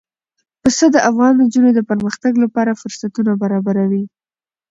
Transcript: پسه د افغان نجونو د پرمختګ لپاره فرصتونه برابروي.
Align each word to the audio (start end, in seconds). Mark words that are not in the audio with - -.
پسه 0.61 0.85
د 0.91 0.97
افغان 1.09 1.33
نجونو 1.41 1.69
د 1.75 1.79
پرمختګ 1.89 2.33
لپاره 2.43 2.77
فرصتونه 2.81 3.31
برابروي. 3.41 4.03